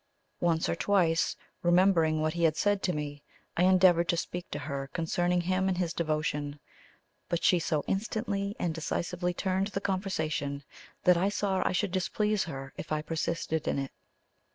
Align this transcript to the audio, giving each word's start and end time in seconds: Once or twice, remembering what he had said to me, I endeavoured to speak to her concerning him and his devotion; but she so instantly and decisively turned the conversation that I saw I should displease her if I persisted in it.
Once 0.39 0.67
or 0.67 0.73
twice, 0.75 1.35
remembering 1.61 2.19
what 2.21 2.33
he 2.33 2.41
had 2.43 2.57
said 2.57 2.81
to 2.81 2.91
me, 2.91 3.21
I 3.55 3.65
endeavoured 3.65 4.09
to 4.09 4.17
speak 4.17 4.49
to 4.49 4.57
her 4.57 4.87
concerning 4.91 5.41
him 5.41 5.67
and 5.67 5.77
his 5.77 5.93
devotion; 5.93 6.59
but 7.29 7.43
she 7.43 7.59
so 7.59 7.83
instantly 7.85 8.55
and 8.57 8.73
decisively 8.73 9.35
turned 9.35 9.67
the 9.67 9.79
conversation 9.79 10.63
that 11.03 11.17
I 11.17 11.29
saw 11.29 11.61
I 11.63 11.71
should 11.71 11.91
displease 11.91 12.45
her 12.45 12.73
if 12.77 12.91
I 12.91 13.03
persisted 13.03 13.67
in 13.67 13.77
it. 13.77 13.91